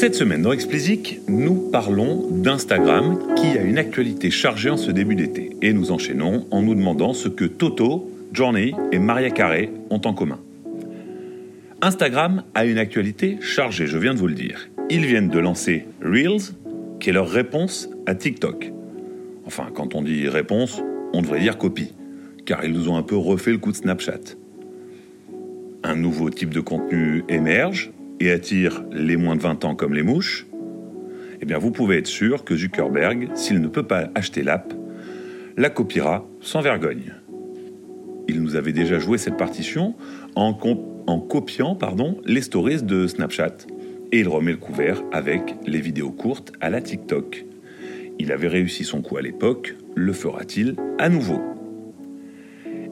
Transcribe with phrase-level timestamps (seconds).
[0.00, 5.16] Cette semaine dans Explicit, nous parlons d'Instagram qui a une actualité chargée en ce début
[5.16, 5.50] d'été.
[5.60, 10.14] Et nous enchaînons en nous demandant ce que Toto, Johnny et Maria Carey ont en
[10.14, 10.38] commun.
[11.82, 14.68] Instagram a une actualité chargée, je viens de vous le dire.
[14.88, 16.54] Ils viennent de lancer Reels,
[17.00, 18.72] qui est leur réponse à TikTok.
[19.46, 20.80] Enfin, quand on dit réponse,
[21.12, 21.92] on devrait dire copie,
[22.46, 24.36] car ils nous ont un peu refait le coup de Snapchat.
[25.82, 27.90] Un nouveau type de contenu émerge
[28.20, 30.46] et attire les moins de 20 ans comme les mouches.
[31.40, 34.74] Eh bien, vous pouvez être sûr que Zuckerberg, s'il ne peut pas acheter l'app,
[35.56, 37.14] la copiera sans vergogne.
[38.28, 39.94] Il nous avait déjà joué cette partition
[40.34, 40.56] en,
[41.06, 43.56] en copiant pardon, les stories de Snapchat.
[44.12, 47.44] Et il remet le couvert avec les vidéos courtes à la TikTok.
[48.18, 51.40] Il avait réussi son coup à l'époque, le fera-t-il à nouveau?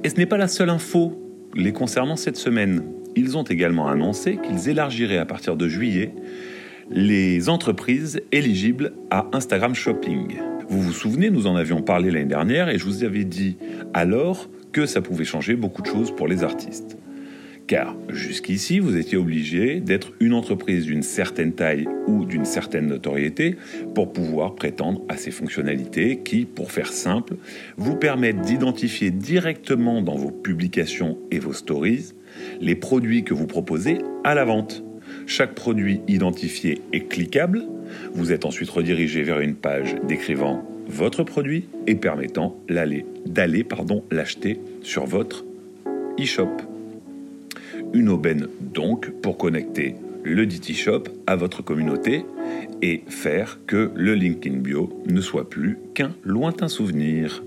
[0.05, 1.20] Et ce n'est pas la seule info
[1.55, 2.83] les concernant cette semaine.
[3.16, 6.12] Ils ont également annoncé qu'ils élargiraient à partir de juillet
[6.91, 10.36] les entreprises éligibles à Instagram Shopping.
[10.69, 13.56] Vous vous souvenez, nous en avions parlé l'année dernière et je vous avais dit
[13.95, 16.98] alors que ça pouvait changer beaucoup de choses pour les artistes.
[17.67, 23.56] Car jusqu'ici, vous étiez obligé d'être une entreprise d'une certaine taille ou d'une certaine notoriété
[23.92, 27.34] pour pouvoir prétendre à ces fonctionnalités qui, pour faire simple,
[27.77, 32.12] vous permettent d'identifier directement dans vos publications et vos stories
[32.61, 34.84] les produits que vous proposez à la vente.
[35.27, 37.64] Chaque produit identifié est cliquable.
[38.12, 43.05] Vous êtes ensuite redirigé vers une page décrivant votre produit et permettant d'aller
[44.12, 45.45] l'acheter sur votre
[46.20, 46.75] e-shop.
[47.92, 52.25] Une aubaine donc pour connecter le Ditty Shop à votre communauté
[52.83, 57.45] et faire que le LinkedIn Bio ne soit plus qu'un lointain souvenir.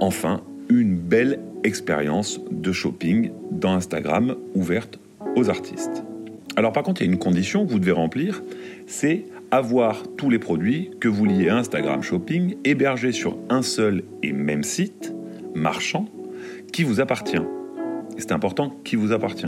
[0.00, 4.98] Enfin, une belle expérience de shopping dans Instagram ouverte
[5.34, 6.04] aux artistes.
[6.56, 8.42] Alors par contre, il y a une condition que vous devez remplir,
[8.86, 14.04] c'est avoir tous les produits que vous liez à Instagram Shopping hébergés sur un seul
[14.22, 15.14] et même site
[15.54, 16.06] marchand
[16.72, 17.42] qui vous appartient
[18.18, 19.46] c'est important qui vous appartient.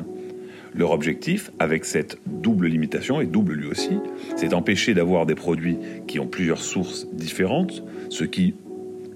[0.75, 3.99] Leur objectif, avec cette double limitation, et double lui aussi,
[4.37, 8.55] c'est d'empêcher d'avoir des produits qui ont plusieurs sources différentes, ce qui,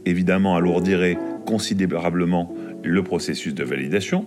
[0.07, 4.27] évidemment, alourdirait considérablement le processus de validation,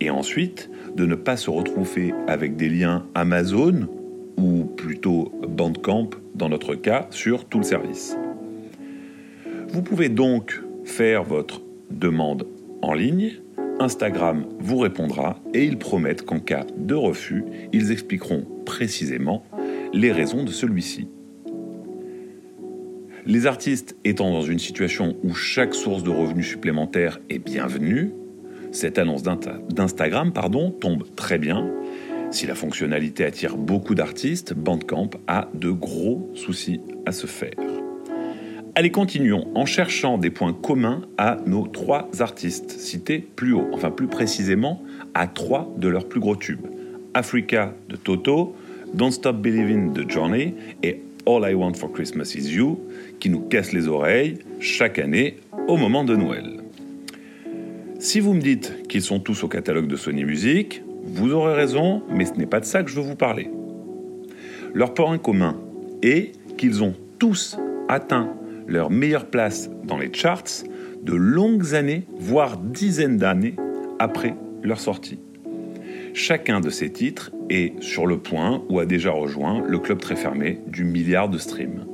[0.00, 3.88] et ensuite de ne pas se retrouver avec des liens Amazon,
[4.36, 8.16] ou plutôt Bandcamp dans notre cas, sur tout le service.
[9.68, 11.60] Vous pouvez donc faire votre
[11.90, 12.46] demande
[12.80, 13.32] en ligne
[13.80, 19.44] Instagram vous répondra et ils promettent qu'en cas de refus, ils expliqueront précisément
[19.92, 21.08] les raisons de celui-ci.
[23.24, 28.10] Les artistes étant dans une situation où chaque source de revenus supplémentaire est bienvenue,
[28.72, 30.32] cette annonce d'Instagram
[30.80, 31.70] tombe très bien.
[32.30, 37.67] Si la fonctionnalité attire beaucoup d'artistes, Bandcamp a de gros soucis à se faire.
[38.78, 43.90] Allez, continuons en cherchant des points communs à nos trois artistes cités plus haut, enfin
[43.90, 44.80] plus précisément
[45.14, 46.64] à trois de leurs plus gros tubes.
[47.12, 48.54] Africa de Toto,
[48.94, 52.78] Don't Stop Believing de Johnny et All I Want for Christmas Is You,
[53.18, 56.60] qui nous cassent les oreilles chaque année au moment de Noël.
[57.98, 62.04] Si vous me dites qu'ils sont tous au catalogue de Sony Music, vous aurez raison,
[62.08, 63.50] mais ce n'est pas de ça que je veux vous parler.
[64.72, 65.56] Leur point commun
[66.00, 68.38] est qu'ils ont tous atteint
[68.68, 70.64] leur meilleure place dans les charts
[71.02, 73.56] de longues années, voire dizaines d'années
[73.98, 75.18] après leur sortie.
[76.12, 80.16] Chacun de ces titres est sur le point ou a déjà rejoint le club très
[80.16, 81.86] fermé du milliard de streams.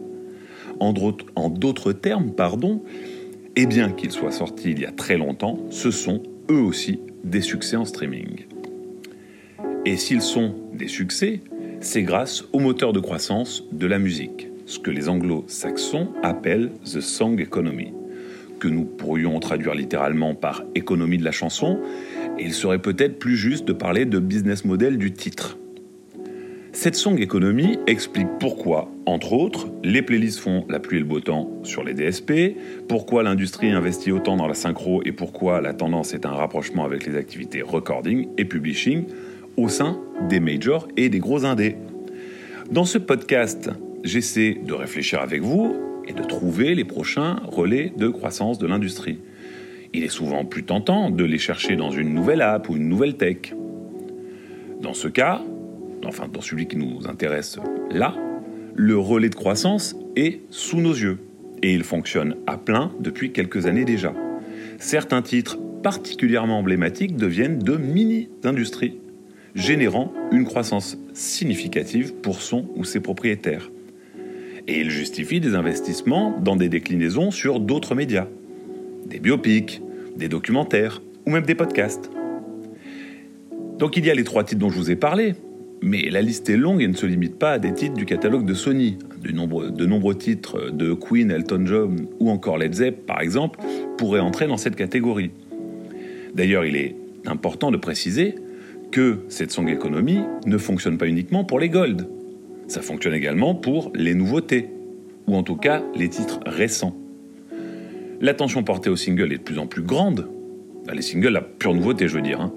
[0.81, 0.93] En
[1.51, 2.83] d'autres termes, pardon,
[3.55, 7.41] et bien qu'ils soient sortis il y a très longtemps, ce sont eux aussi des
[7.41, 8.47] succès en streaming.
[9.85, 11.41] Et s'ils sont des succès,
[11.81, 17.01] c'est grâce au moteur de croissance de la musique ce que les anglo-saxons appellent the
[17.01, 17.93] song economy,
[18.61, 21.79] que nous pourrions traduire littéralement par économie de la chanson,
[22.39, 25.59] et il serait peut-être plus juste de parler de business model du titre.
[26.73, 31.21] Cette song economy explique pourquoi, entre autres, les playlists font la pluie et le beau
[31.21, 32.56] temps sur les DSP,
[32.88, 37.06] pourquoi l'industrie investit autant dans la synchro et pourquoi la tendance est un rapprochement avec
[37.06, 39.05] les activités recording et publishing
[39.56, 41.77] au sein des majors et des gros indés.
[42.73, 43.71] Dans ce podcast,
[44.05, 45.75] j'essaie de réfléchir avec vous
[46.06, 49.19] et de trouver les prochains relais de croissance de l'industrie.
[49.95, 53.17] Il est souvent plus tentant de les chercher dans une nouvelle app ou une nouvelle
[53.17, 53.55] tech.
[54.81, 55.41] Dans ce cas,
[56.05, 57.59] enfin dans celui qui nous intéresse
[57.91, 58.15] là,
[58.75, 61.19] le relais de croissance est sous nos yeux
[61.62, 64.12] et il fonctionne à plein depuis quelques années déjà.
[64.79, 68.99] Certains titres particulièrement emblématiques deviennent de mini-industries.
[69.55, 73.71] générant une croissance significative pour son ou ses propriétaires.
[74.66, 78.26] Et il justifie des investissements dans des déclinaisons sur d'autres médias,
[79.06, 79.82] des biopics,
[80.16, 82.11] des documentaires ou même des podcasts.
[83.78, 85.34] Donc il y a les trois titres dont je vous ai parlé,
[85.82, 88.46] mais la liste est longue et ne se limite pas à des titres du catalogue
[88.46, 88.96] de Sony.
[89.20, 93.61] De nombreux, titres de Queen, Elton John ou encore Led Zepp, par exemple,
[93.99, 95.31] pourraient entrer dans cette catégorie.
[96.34, 96.96] D'ailleurs, il est
[97.26, 98.37] important de préciser
[98.93, 102.06] que cette song economy ne fonctionne pas uniquement pour les gold.
[102.66, 104.70] Ça fonctionne également pour les nouveautés,
[105.26, 106.96] ou en tout cas les titres récents.
[108.20, 110.28] L'attention portée aux singles est de plus en plus grande.
[110.93, 112.40] Les singles, la pure nouveauté, je veux dire.
[112.40, 112.52] Hein.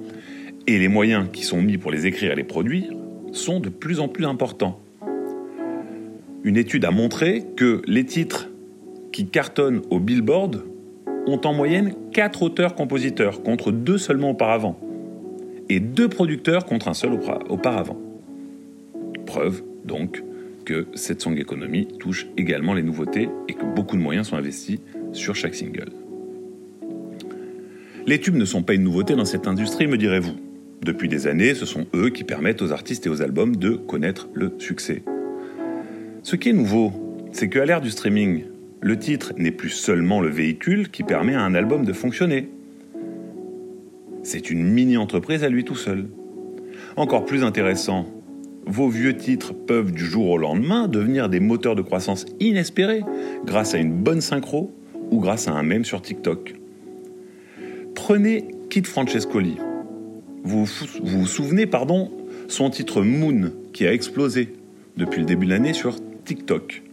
[0.67, 2.93] Et les moyens qui sont mis pour les écrire et les produire
[3.31, 4.79] sont de plus en plus importants.
[6.43, 8.49] Une étude a montré que les titres
[9.11, 10.63] qui cartonnent au Billboard
[11.25, 14.79] ont en moyenne 4 auteurs-compositeurs contre 2 seulement auparavant,
[15.69, 17.19] et 2 producteurs contre un seul
[17.49, 17.97] auparavant.
[19.25, 20.23] Preuve, donc,
[20.65, 24.79] que cette song economy touche également les nouveautés et que beaucoup de moyens sont investis
[25.13, 25.89] sur chaque single.
[28.05, 30.35] Les tubes ne sont pas une nouveauté dans cette industrie, me direz-vous.
[30.81, 34.29] Depuis des années, ce sont eux qui permettent aux artistes et aux albums de connaître
[34.33, 35.03] le succès.
[36.23, 36.93] Ce qui est nouveau,
[37.31, 38.43] c'est qu'à l'ère du streaming,
[38.81, 42.49] le titre n'est plus seulement le véhicule qui permet à un album de fonctionner.
[44.23, 46.07] C'est une mini-entreprise à lui tout seul.
[46.95, 48.05] Encore plus intéressant,
[48.67, 53.01] vos vieux titres peuvent du jour au lendemain devenir des moteurs de croissance inespérés
[53.45, 54.71] grâce à une bonne synchro
[55.09, 56.55] ou grâce à un mème sur TikTok.
[57.95, 59.55] Prenez Kid Francescoli,
[60.43, 60.65] vous
[61.03, 62.11] vous, souvenez, pardon,
[62.47, 64.53] son titre Moon, qui a explosé
[64.97, 66.83] depuis le début de l'année sur TikTok.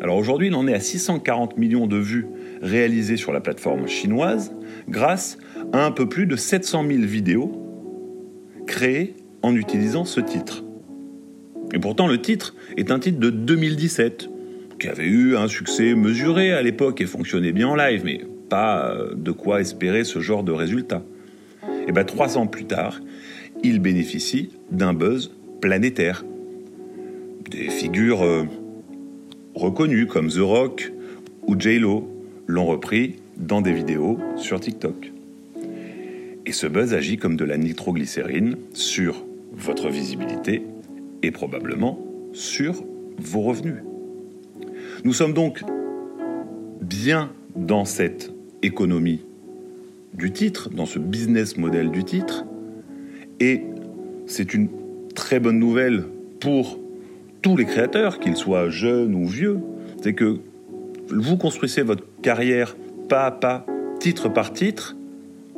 [0.00, 2.26] Alors aujourd'hui, il en est à 640 millions de vues
[2.62, 4.52] réalisées sur la plateforme chinoise
[4.88, 5.38] grâce
[5.72, 7.52] à un peu plus de 700 000 vidéos
[8.66, 10.64] créées en utilisant ce titre.
[11.72, 14.28] Et pourtant, le titre est un titre de 2017
[14.78, 18.90] qui avait eu un succès mesuré à l'époque et fonctionnait bien en live, mais pas
[18.90, 21.02] euh, de quoi espérer ce genre de résultat.
[21.86, 23.00] Et bien trois ans plus tard,
[23.62, 26.24] il bénéficie d'un buzz planétaire.
[27.50, 28.44] Des figures euh,
[29.54, 30.92] reconnues comme The Rock
[31.46, 32.08] ou J-Lo
[32.46, 35.12] l'ont repris dans des vidéos sur TikTok.
[36.46, 40.62] Et ce buzz agit comme de la nitroglycérine sur votre visibilité
[41.22, 41.98] et probablement
[42.32, 42.84] sur
[43.18, 43.82] vos revenus.
[45.04, 45.62] Nous sommes donc
[46.80, 48.32] bien dans cette
[48.62, 49.20] économie
[50.14, 52.44] du titre, dans ce business model du titre.
[53.40, 53.62] Et
[54.26, 54.68] c'est une
[55.14, 56.04] très bonne nouvelle
[56.40, 56.78] pour
[57.42, 59.58] tous les créateurs, qu'ils soient jeunes ou vieux.
[60.02, 60.38] C'est que
[61.08, 62.76] vous construisez votre carrière
[63.08, 63.66] pas à pas,
[64.00, 64.96] titre par titre,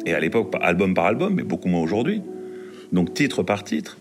[0.07, 2.23] et à l'époque album par album, mais beaucoup moins aujourd'hui.
[2.93, 3.99] Donc titre par titre.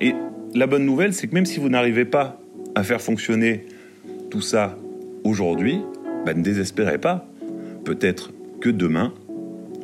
[0.00, 0.14] Et
[0.54, 2.40] la bonne nouvelle, c'est que même si vous n'arrivez pas
[2.74, 3.66] à faire fonctionner
[4.30, 4.78] tout ça
[5.24, 5.80] aujourd'hui,
[6.24, 7.28] bah, ne désespérez pas.
[7.84, 9.12] Peut-être que demain,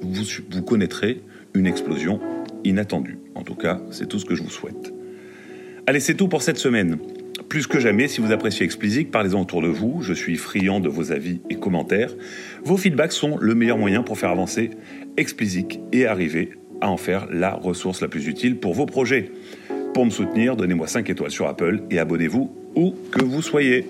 [0.02, 1.20] vous, connaîtrez
[1.55, 2.20] une explosion
[2.64, 3.19] inattendue.
[3.34, 4.94] En tout cas, c'est tout ce que je vous souhaite.
[5.87, 6.99] Allez, c'est tout pour cette semaine.
[7.49, 10.02] Plus que jamais, si vous appréciez Explicit, parlez-en autour de vous.
[10.02, 12.14] Je suis friand de vos avis et commentaires.
[12.64, 14.70] Vos feedbacks sont le meilleur moyen pour faire avancer
[15.17, 19.32] Explicit et arriver à en faire la ressource la plus utile pour vos projets.
[19.95, 23.87] Pour me soutenir, donnez-moi 5 étoiles sur Apple et abonnez-vous où que vous soyez.